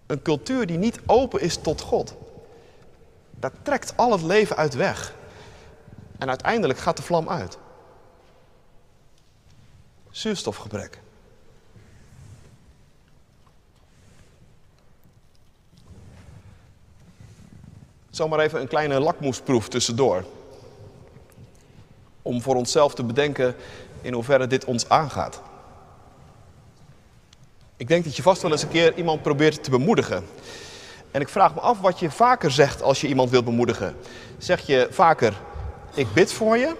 Een 0.06 0.22
cultuur 0.22 0.66
die 0.66 0.78
niet 0.78 0.98
open 1.06 1.40
is 1.40 1.56
tot 1.56 1.80
God, 1.80 2.14
daar 3.30 3.52
trekt 3.62 3.96
al 3.96 4.12
het 4.12 4.22
leven 4.22 4.56
uit 4.56 4.74
weg. 4.74 5.14
En 6.18 6.28
uiteindelijk 6.28 6.78
gaat 6.78 6.96
de 6.96 7.02
vlam 7.02 7.28
uit. 7.28 7.58
Zuurstofgebrek. 10.10 11.00
Zomaar 18.14 18.38
even 18.38 18.60
een 18.60 18.68
kleine 18.68 19.00
lakmoesproef 19.00 19.68
tussendoor. 19.68 20.24
Om 22.22 22.42
voor 22.42 22.54
onszelf 22.54 22.94
te 22.94 23.04
bedenken 23.04 23.56
in 24.00 24.12
hoeverre 24.12 24.46
dit 24.46 24.64
ons 24.64 24.88
aangaat. 24.88 25.40
Ik 27.76 27.88
denk 27.88 28.04
dat 28.04 28.16
je 28.16 28.22
vast 28.22 28.42
wel 28.42 28.50
eens 28.50 28.62
een 28.62 28.68
keer 28.68 28.96
iemand 28.96 29.22
probeert 29.22 29.64
te 29.64 29.70
bemoedigen. 29.70 30.24
En 31.10 31.20
ik 31.20 31.28
vraag 31.28 31.54
me 31.54 31.60
af 31.60 31.80
wat 31.80 31.98
je 31.98 32.10
vaker 32.10 32.50
zegt 32.50 32.82
als 32.82 33.00
je 33.00 33.08
iemand 33.08 33.30
wilt 33.30 33.44
bemoedigen. 33.44 33.96
Zeg 34.38 34.66
je 34.66 34.88
vaker, 34.90 35.40
ik 35.94 36.12
bid 36.12 36.32
voor 36.32 36.56
je? 36.56 36.76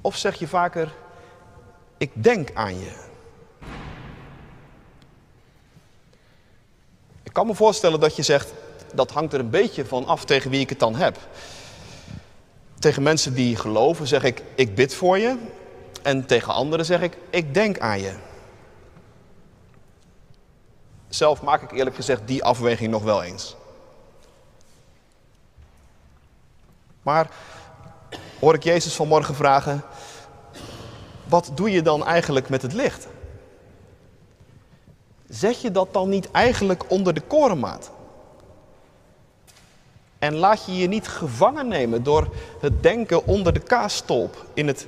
Of 0.00 0.16
zeg 0.16 0.34
je 0.38 0.48
vaker, 0.48 0.92
ik 1.98 2.10
denk 2.14 2.50
aan 2.54 2.78
je? 2.78 2.92
Ik 7.22 7.32
kan 7.32 7.46
me 7.46 7.54
voorstellen 7.54 8.00
dat 8.00 8.16
je 8.16 8.22
zegt, 8.22 8.52
dat 8.96 9.10
hangt 9.10 9.32
er 9.32 9.40
een 9.40 9.50
beetje 9.50 9.84
van 9.84 10.06
af 10.06 10.24
tegen 10.24 10.50
wie 10.50 10.60
ik 10.60 10.68
het 10.68 10.78
dan 10.78 10.94
heb. 10.94 11.18
Tegen 12.78 13.02
mensen 13.02 13.34
die 13.34 13.56
geloven 13.56 14.06
zeg 14.06 14.22
ik, 14.22 14.42
ik 14.54 14.74
bid 14.74 14.94
voor 14.94 15.18
je. 15.18 15.36
En 16.02 16.26
tegen 16.26 16.52
anderen 16.52 16.84
zeg 16.84 17.00
ik, 17.00 17.16
ik 17.30 17.54
denk 17.54 17.78
aan 17.78 18.00
je. 18.00 18.14
Zelf 21.08 21.42
maak 21.42 21.62
ik 21.62 21.72
eerlijk 21.72 21.96
gezegd 21.96 22.20
die 22.24 22.44
afweging 22.44 22.90
nog 22.90 23.02
wel 23.02 23.22
eens. 23.22 23.56
Maar 27.02 27.30
hoor 28.40 28.54
ik 28.54 28.62
Jezus 28.62 28.94
vanmorgen 28.94 29.34
vragen, 29.34 29.82
wat 31.24 31.50
doe 31.54 31.70
je 31.70 31.82
dan 31.82 32.06
eigenlijk 32.06 32.48
met 32.48 32.62
het 32.62 32.72
licht? 32.72 33.06
Zet 35.28 35.60
je 35.60 35.70
dat 35.70 35.92
dan 35.92 36.08
niet 36.08 36.30
eigenlijk 36.30 36.90
onder 36.90 37.14
de 37.14 37.20
korenmaat? 37.20 37.90
En 40.26 40.36
laat 40.36 40.64
je 40.66 40.76
je 40.76 40.86
niet 40.86 41.08
gevangen 41.08 41.68
nemen 41.68 42.02
door 42.02 42.34
het 42.60 42.82
denken 42.82 43.26
onder 43.26 43.52
de 43.52 43.60
kaasstolp 43.60 44.46
in 44.54 44.66
het 44.66 44.86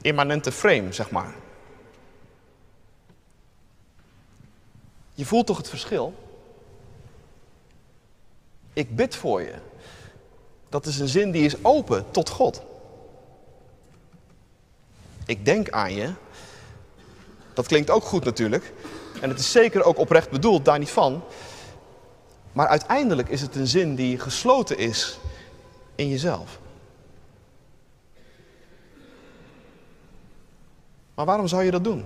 immanente 0.00 0.52
frame, 0.52 0.92
zeg 0.92 1.10
maar. 1.10 1.34
Je 5.14 5.24
voelt 5.24 5.46
toch 5.46 5.56
het 5.56 5.68
verschil? 5.68 6.14
Ik 8.72 8.96
bid 8.96 9.16
voor 9.16 9.40
je. 9.40 9.54
Dat 10.68 10.86
is 10.86 10.98
een 10.98 11.08
zin 11.08 11.30
die 11.30 11.44
is 11.44 11.64
open 11.64 12.10
tot 12.10 12.28
God. 12.28 12.62
Ik 15.26 15.44
denk 15.44 15.70
aan 15.70 15.94
je. 15.94 16.12
Dat 17.54 17.66
klinkt 17.66 17.90
ook 17.90 18.04
goed 18.04 18.24
natuurlijk. 18.24 18.72
En 19.20 19.28
het 19.28 19.38
is 19.38 19.52
zeker 19.52 19.84
ook 19.84 19.98
oprecht 19.98 20.30
bedoeld, 20.30 20.64
daar 20.64 20.78
niet 20.78 20.90
van. 20.90 21.22
Maar 22.58 22.68
uiteindelijk 22.68 23.28
is 23.28 23.40
het 23.40 23.54
een 23.54 23.66
zin 23.66 23.94
die 23.94 24.18
gesloten 24.18 24.78
is 24.78 25.18
in 25.94 26.08
jezelf. 26.08 26.58
Maar 31.14 31.26
waarom 31.26 31.48
zou 31.48 31.62
je 31.64 31.70
dat 31.70 31.84
doen? 31.84 32.04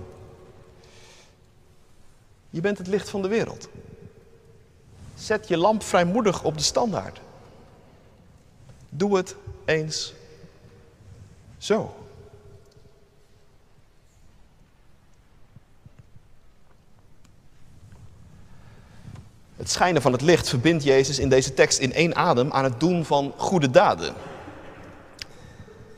Je 2.49 2.61
bent 2.61 2.77
het 2.77 2.87
licht 2.87 3.09
van 3.09 3.21
de 3.21 3.27
wereld. 3.27 3.69
Zet 5.15 5.47
je 5.47 5.57
lamp 5.57 5.83
vrijmoedig 5.83 6.43
op 6.43 6.57
de 6.57 6.63
standaard. 6.63 7.21
Doe 8.89 9.17
het 9.17 9.35
eens 9.65 10.13
zo. 11.57 11.95
Het 19.57 19.71
schijnen 19.71 20.01
van 20.01 20.11
het 20.11 20.21
licht 20.21 20.49
verbindt 20.49 20.83
Jezus 20.83 21.19
in 21.19 21.29
deze 21.29 21.53
tekst 21.53 21.79
in 21.79 21.93
één 21.93 22.15
adem 22.15 22.51
aan 22.51 22.63
het 22.63 22.79
doen 22.79 23.05
van 23.05 23.33
goede 23.37 23.69
daden. 23.69 24.13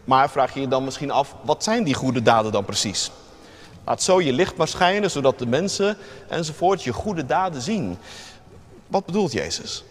Maar 0.03 0.29
vraag 0.29 0.53
je 0.53 0.59
je 0.59 0.67
dan 0.67 0.83
misschien 0.83 1.12
af, 1.12 1.35
wat 1.41 1.63
zijn 1.63 1.83
die 1.83 1.93
goede 1.93 2.21
daden 2.21 2.51
dan 2.51 2.65
precies? 2.65 3.12
Laat 3.85 4.01
zo 4.01 4.21
je 4.21 4.33
licht 4.33 4.55
maar 4.55 4.67
schijnen, 4.67 5.12
zodat 5.12 5.39
de 5.39 5.45
mensen 5.45 5.97
enzovoort 6.27 6.83
je 6.83 6.93
goede 6.93 7.25
daden 7.25 7.62
zien. 7.62 7.97
Wat 8.88 9.05
bedoelt 9.05 9.31
Jezus? 9.31 9.83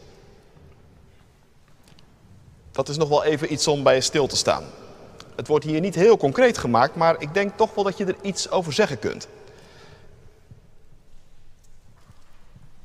Dat 2.72 2.88
is 2.88 2.96
nog 2.96 3.08
wel 3.08 3.24
even 3.24 3.52
iets 3.52 3.66
om 3.66 3.82
bij 3.82 4.00
stil 4.00 4.26
te 4.26 4.36
staan. 4.36 4.64
Het 5.36 5.48
wordt 5.48 5.64
hier 5.64 5.80
niet 5.80 5.94
heel 5.94 6.16
concreet 6.16 6.58
gemaakt, 6.58 6.94
maar 6.94 7.16
ik 7.18 7.34
denk 7.34 7.56
toch 7.56 7.74
wel 7.74 7.84
dat 7.84 7.98
je 7.98 8.04
er 8.04 8.16
iets 8.22 8.50
over 8.50 8.72
zeggen 8.72 8.98
kunt. 8.98 9.28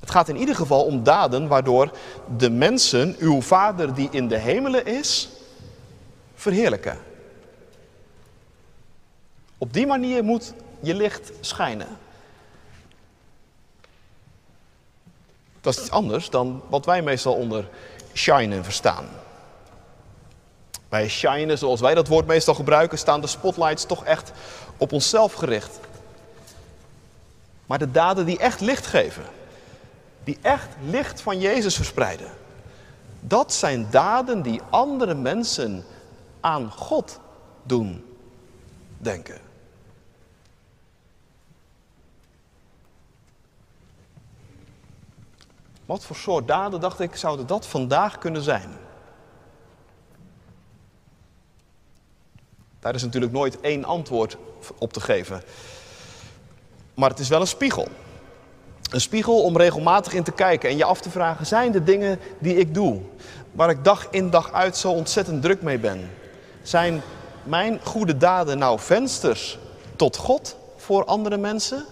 Het 0.09 0.17
gaat 0.17 0.29
in 0.29 0.37
ieder 0.37 0.55
geval 0.55 0.83
om 0.83 1.03
daden 1.03 1.47
waardoor 1.47 1.91
de 2.37 2.49
mensen 2.49 3.15
uw 3.19 3.41
Vader 3.41 3.93
die 3.93 4.07
in 4.11 4.27
de 4.27 4.37
hemelen 4.37 4.85
is, 4.85 5.29
verheerlijken. 6.35 6.97
Op 9.57 9.73
die 9.73 9.87
manier 9.87 10.23
moet 10.23 10.53
je 10.79 10.93
licht 10.93 11.31
schijnen. 11.39 11.87
Dat 15.61 15.73
is 15.73 15.79
iets 15.79 15.91
anders 15.91 16.29
dan 16.29 16.61
wat 16.69 16.85
wij 16.85 17.01
meestal 17.01 17.33
onder 17.33 17.69
shinen 18.13 18.63
verstaan. 18.63 19.05
Bij 20.87 21.09
shinen, 21.09 21.57
zoals 21.57 21.81
wij 21.81 21.95
dat 21.95 22.07
woord 22.07 22.27
meestal 22.27 22.53
gebruiken, 22.53 22.97
staan 22.97 23.21
de 23.21 23.27
spotlights 23.27 23.85
toch 23.85 24.03
echt 24.05 24.31
op 24.77 24.91
onszelf 24.91 25.33
gericht. 25.33 25.79
Maar 27.65 27.79
de 27.79 27.91
daden 27.91 28.25
die 28.25 28.37
echt 28.37 28.59
licht 28.59 28.85
geven, 28.85 29.23
die 30.23 30.37
echt 30.41 30.69
licht 30.81 31.21
van 31.21 31.39
Jezus 31.39 31.75
verspreiden, 31.75 32.31
dat 33.19 33.53
zijn 33.53 33.87
daden 33.89 34.41
die 34.41 34.61
andere 34.69 35.13
mensen 35.13 35.85
aan 36.39 36.71
God 36.71 37.19
doen 37.63 38.05
denken. 38.97 39.37
Wat 45.85 46.05
voor 46.05 46.15
soort 46.15 46.47
daden, 46.47 46.79
dacht 46.79 46.99
ik, 46.99 47.15
zouden 47.15 47.47
dat 47.47 47.67
vandaag 47.67 48.17
kunnen 48.17 48.41
zijn? 48.41 48.69
Daar 52.79 52.95
is 52.95 53.03
natuurlijk 53.03 53.31
nooit 53.31 53.59
één 53.59 53.85
antwoord 53.85 54.37
op 54.77 54.93
te 54.93 55.01
geven. 55.01 55.43
Maar 56.93 57.09
het 57.09 57.19
is 57.19 57.29
wel 57.29 57.41
een 57.41 57.47
spiegel. 57.47 57.87
Een 58.89 59.01
spiegel 59.01 59.41
om 59.41 59.57
regelmatig 59.57 60.13
in 60.13 60.23
te 60.23 60.31
kijken 60.31 60.69
en 60.69 60.77
je 60.77 60.83
af 60.83 61.01
te 61.01 61.09
vragen: 61.09 61.45
zijn 61.45 61.71
de 61.71 61.83
dingen 61.83 62.19
die 62.39 62.55
ik 62.55 62.73
doe, 62.73 63.01
waar 63.51 63.69
ik 63.69 63.83
dag 63.83 64.07
in 64.09 64.29
dag 64.29 64.51
uit 64.51 64.77
zo 64.77 64.91
ontzettend 64.91 65.41
druk 65.41 65.61
mee 65.61 65.79
ben, 65.79 66.11
zijn 66.61 67.01
mijn 67.43 67.79
goede 67.83 68.17
daden 68.17 68.57
nou 68.57 68.79
vensters 68.79 69.57
tot 69.95 70.17
God 70.17 70.55
voor 70.77 71.05
andere 71.05 71.37
mensen? 71.37 71.85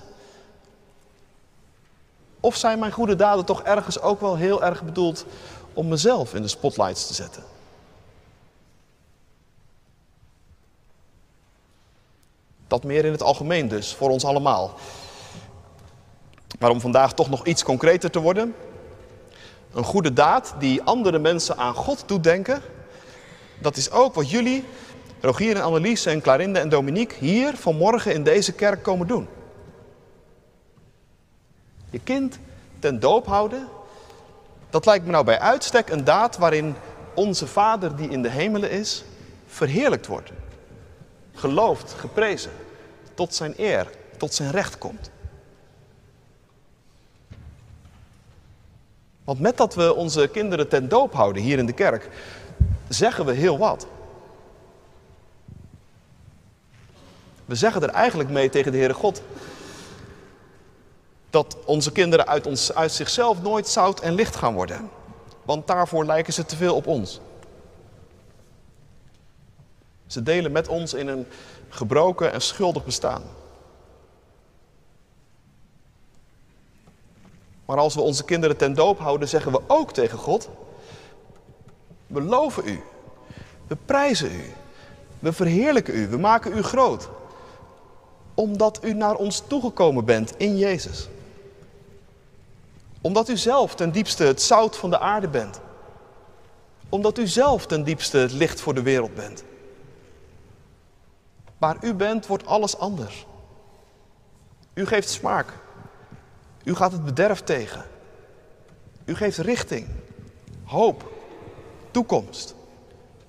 Of 2.39 2.55
zijn 2.55 2.79
mijn 2.79 2.91
goede 2.91 3.15
daden 3.15 3.45
toch 3.45 3.63
ergens 3.63 4.01
ook 4.01 4.21
wel 4.21 4.35
heel 4.35 4.63
erg 4.63 4.83
bedoeld 4.83 5.25
om 5.73 5.87
mezelf 5.87 6.33
in 6.33 6.41
de 6.41 6.47
spotlights 6.47 7.07
te 7.07 7.13
zetten? 7.13 7.43
Dat 12.67 12.83
meer 12.83 13.05
in 13.05 13.11
het 13.11 13.23
algemeen 13.23 13.67
dus, 13.67 13.93
voor 13.93 14.09
ons 14.09 14.25
allemaal. 14.25 14.73
Maar 16.57 16.69
om 16.69 16.79
vandaag 16.79 17.13
toch 17.13 17.29
nog 17.29 17.45
iets 17.45 17.63
concreter 17.63 18.11
te 18.11 18.19
worden. 18.19 18.55
Een 19.73 19.83
goede 19.83 20.13
daad 20.13 20.55
die 20.59 20.81
andere 20.81 21.19
mensen 21.19 21.57
aan 21.57 21.73
God 21.73 22.03
doet 22.05 22.23
denken. 22.23 22.61
Dat 23.59 23.77
is 23.77 23.91
ook 23.91 24.13
wat 24.13 24.29
jullie, 24.29 24.63
Rogier 25.21 25.55
en 25.55 25.61
Annelies 25.61 26.05
en 26.05 26.21
Clarinde 26.21 26.59
en 26.59 26.69
Dominique, 26.69 27.17
hier 27.19 27.55
vanmorgen 27.55 28.13
in 28.13 28.23
deze 28.23 28.53
kerk 28.53 28.83
komen 28.83 29.07
doen. 29.07 29.27
Je 31.89 31.99
kind 31.99 32.39
ten 32.79 32.99
doop 32.99 33.25
houden, 33.25 33.67
dat 34.69 34.85
lijkt 34.85 35.05
me 35.05 35.11
nou 35.11 35.25
bij 35.25 35.39
uitstek 35.39 35.89
een 35.89 36.03
daad 36.03 36.37
waarin 36.37 36.75
onze 37.13 37.47
Vader 37.47 37.95
die 37.95 38.09
in 38.09 38.21
de 38.21 38.29
hemelen 38.29 38.69
is, 38.69 39.03
verheerlijkt 39.47 40.07
wordt. 40.07 40.31
Geloofd, 41.33 41.93
geprezen, 41.93 42.51
tot 43.13 43.35
zijn 43.35 43.53
eer, 43.57 43.89
tot 44.17 44.33
zijn 44.33 44.51
recht 44.51 44.77
komt. 44.77 45.11
Want 49.27 49.39
met 49.39 49.57
dat 49.57 49.75
we 49.75 49.95
onze 49.95 50.27
kinderen 50.27 50.67
ten 50.67 50.89
doop 50.89 51.13
houden 51.13 51.41
hier 51.41 51.57
in 51.57 51.65
de 51.65 51.73
kerk, 51.73 52.09
zeggen 52.87 53.25
we 53.25 53.33
heel 53.33 53.57
wat. 53.57 53.87
We 57.45 57.55
zeggen 57.55 57.81
er 57.81 57.89
eigenlijk 57.89 58.29
mee 58.29 58.49
tegen 58.49 58.71
de 58.71 58.77
Heere 58.77 58.93
God 58.93 59.21
dat 61.29 61.57
onze 61.65 61.91
kinderen 61.91 62.27
uit, 62.27 62.45
ons, 62.45 62.73
uit 62.73 62.91
zichzelf 62.91 63.41
nooit 63.41 63.67
zout 63.67 63.99
en 63.99 64.13
licht 64.13 64.35
gaan 64.35 64.53
worden. 64.53 64.89
Want 65.43 65.67
daarvoor 65.67 66.05
lijken 66.05 66.33
ze 66.33 66.45
te 66.45 66.55
veel 66.55 66.75
op 66.75 66.87
ons. 66.87 67.19
Ze 70.05 70.23
delen 70.23 70.51
met 70.51 70.67
ons 70.67 70.93
in 70.93 71.07
een 71.07 71.27
gebroken 71.69 72.31
en 72.31 72.41
schuldig 72.41 72.85
bestaan. 72.85 73.23
Maar 77.67 77.77
als 77.77 77.95
we 77.95 78.01
onze 78.01 78.23
kinderen 78.23 78.57
ten 78.57 78.73
doop 78.73 78.99
houden, 78.99 79.27
zeggen 79.27 79.51
we 79.51 79.61
ook 79.67 79.91
tegen 79.91 80.17
God: 80.17 80.49
We 82.07 82.21
loven 82.21 82.67
u, 82.67 82.83
we 83.67 83.75
prijzen 83.85 84.31
u, 84.31 84.43
we 85.19 85.33
verheerlijken 85.33 85.95
u, 85.95 86.07
we 86.07 86.17
maken 86.17 86.57
u 86.57 86.63
groot. 86.63 87.09
Omdat 88.33 88.79
u 88.83 88.93
naar 88.93 89.15
ons 89.15 89.43
toegekomen 89.47 90.05
bent 90.05 90.37
in 90.37 90.57
Jezus. 90.57 91.09
Omdat 93.01 93.29
u 93.29 93.37
zelf 93.37 93.75
ten 93.75 93.91
diepste 93.91 94.23
het 94.23 94.41
zout 94.41 94.77
van 94.77 94.89
de 94.89 94.99
aarde 94.99 95.27
bent. 95.27 95.59
Omdat 96.89 97.17
u 97.17 97.27
zelf 97.27 97.65
ten 97.65 97.83
diepste 97.83 98.17
het 98.17 98.31
licht 98.31 98.61
voor 98.61 98.73
de 98.73 98.81
wereld 98.81 99.15
bent. 99.15 99.43
Waar 101.57 101.77
u 101.81 101.93
bent, 101.93 102.27
wordt 102.27 102.45
alles 102.45 102.77
anders. 102.77 103.25
U 104.73 104.85
geeft 104.85 105.09
smaak. 105.09 105.53
U 106.67 106.75
gaat 106.75 106.91
het 106.91 107.05
bederf 107.05 107.41
tegen. 107.41 107.85
U 109.05 109.15
geeft 109.15 109.37
richting, 109.37 109.87
hoop, 110.63 111.11
toekomst. 111.91 112.55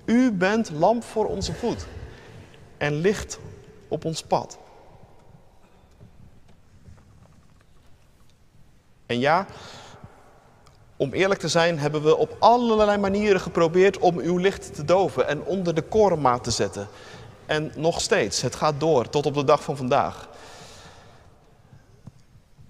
U 0.05 0.31
bent 0.31 0.69
lamp 0.69 1.03
voor 1.03 1.25
onze 1.25 1.53
voet 1.53 1.85
en 2.77 2.93
licht 2.93 3.39
op 3.87 4.05
ons 4.05 4.23
pad. 4.23 4.57
En 9.05 9.19
ja, 9.19 9.45
om 10.95 11.13
eerlijk 11.13 11.39
te 11.39 11.47
zijn, 11.47 11.79
hebben 11.79 12.03
we 12.03 12.15
op 12.15 12.35
allerlei 12.39 12.97
manieren 12.97 13.41
geprobeerd 13.41 13.97
om 13.97 14.17
uw 14.17 14.37
licht 14.37 14.75
te 14.75 14.85
doven 14.85 15.27
en 15.27 15.43
onder 15.43 15.75
de 15.75 15.81
korenmaat 15.81 16.43
te 16.43 16.51
zetten. 16.51 16.87
En 17.45 17.71
nog 17.75 18.01
steeds, 18.01 18.41
het 18.41 18.55
gaat 18.55 18.79
door 18.79 19.09
tot 19.09 19.25
op 19.25 19.33
de 19.33 19.43
dag 19.43 19.63
van 19.63 19.77
vandaag. 19.77 20.28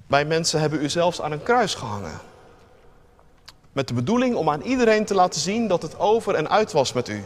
Wij 0.10 0.26
mensen 0.26 0.60
hebben 0.60 0.82
u 0.82 0.90
zelfs 0.90 1.22
aan 1.22 1.32
een 1.32 1.44
kruis 1.44 1.76
gehangen. 1.76 2.20
Met 3.72 3.88
de 3.88 3.94
bedoeling 3.94 4.36
om 4.36 4.50
aan 4.50 4.62
iedereen 4.62 5.06
te 5.06 5.14
laten 5.14 5.42
zien 5.42 5.68
dat 5.68 5.82
het 5.82 6.00
over 6.00 6.36
en 6.36 6.50
uit 6.50 6.72
was 6.72 6.94
met 6.94 7.08
u. 7.08 7.24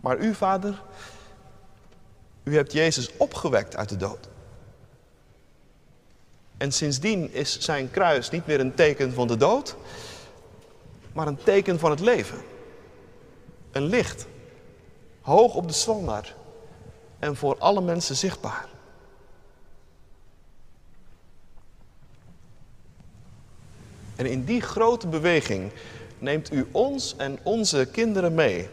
Maar 0.00 0.18
u, 0.18 0.34
vader, 0.34 0.82
u 2.42 2.54
hebt 2.54 2.72
Jezus 2.72 3.16
opgewekt 3.16 3.76
uit 3.76 3.88
de 3.88 3.96
dood. 3.96 4.28
En 6.56 6.72
sindsdien 6.72 7.32
is 7.32 7.60
zijn 7.60 7.90
kruis 7.90 8.30
niet 8.30 8.46
meer 8.46 8.60
een 8.60 8.74
teken 8.74 9.12
van 9.12 9.26
de 9.26 9.36
dood, 9.36 9.76
maar 11.12 11.26
een 11.26 11.42
teken 11.42 11.78
van 11.78 11.90
het 11.90 12.00
leven. 12.00 12.38
Een 13.72 13.84
licht, 13.84 14.26
hoog 15.20 15.54
op 15.54 15.68
de 15.68 15.74
standaard 15.74 16.34
en 17.18 17.36
voor 17.36 17.58
alle 17.58 17.80
mensen 17.80 18.16
zichtbaar. 18.16 18.68
En 24.20 24.26
in 24.26 24.44
die 24.44 24.60
grote 24.60 25.06
beweging 25.06 25.70
neemt 26.18 26.52
u 26.52 26.68
ons 26.72 27.16
en 27.16 27.38
onze 27.42 27.88
kinderen 27.92 28.34
mee. 28.34 28.68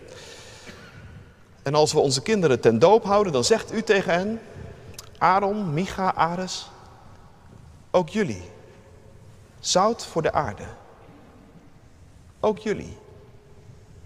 En 1.63 1.75
als 1.75 1.93
we 1.93 1.99
onze 1.99 2.21
kinderen 2.21 2.60
ten 2.60 2.79
doop 2.79 3.03
houden, 3.03 3.33
dan 3.33 3.43
zegt 3.43 3.73
u 3.73 3.83
tegen 3.83 4.13
hen, 4.13 4.41
Aaron, 5.17 5.73
Micha, 5.73 6.13
Ares, 6.15 6.69
ook 7.91 8.10
jullie, 8.10 8.41
zout 9.60 10.05
voor 10.05 10.21
de 10.21 10.31
aarde. 10.31 10.63
Ook 12.39 12.57
jullie, 12.57 12.97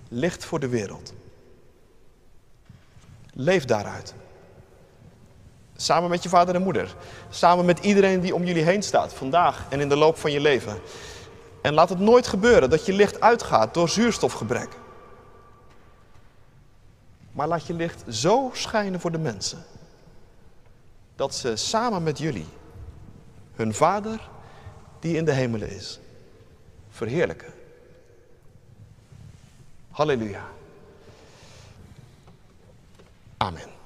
licht 0.07 0.45
voor 0.45 0.59
de 0.59 0.67
wereld. 0.67 1.13
Leef 3.33 3.65
daaruit. 3.65 4.13
Samen 5.75 6.09
met 6.09 6.23
je 6.23 6.29
vader 6.29 6.55
en 6.55 6.63
moeder. 6.63 6.95
Samen 7.29 7.65
met 7.65 7.79
iedereen 7.79 8.19
die 8.19 8.35
om 8.35 8.43
jullie 8.43 8.63
heen 8.63 8.83
staat, 8.83 9.13
vandaag 9.13 9.65
en 9.69 9.79
in 9.79 9.89
de 9.89 9.97
loop 9.97 10.17
van 10.17 10.31
je 10.31 10.39
leven. 10.39 10.81
En 11.61 11.73
laat 11.73 11.89
het 11.89 11.99
nooit 11.99 12.27
gebeuren 12.27 12.69
dat 12.69 12.85
je 12.85 12.93
licht 12.93 13.21
uitgaat 13.21 13.73
door 13.73 13.89
zuurstofgebrek. 13.89 14.69
Maar 17.31 17.47
laat 17.47 17.67
je 17.67 17.73
licht 17.73 18.03
zo 18.09 18.49
schijnen 18.53 18.99
voor 18.99 19.11
de 19.11 19.17
mensen. 19.17 19.65
Dat 21.15 21.35
ze 21.35 21.55
samen 21.55 22.03
met 22.03 22.17
jullie 22.17 22.47
hun 23.55 23.73
Vader 23.73 24.29
die 24.99 25.15
in 25.15 25.25
de 25.25 25.31
hemelen 25.31 25.69
is 25.69 25.99
verheerlijken. 26.89 27.53
Halleluja. 29.91 30.45
Amen. 33.37 33.80